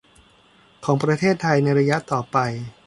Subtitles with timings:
[0.85, 2.37] ของประเทศไทยในระยะต่อไป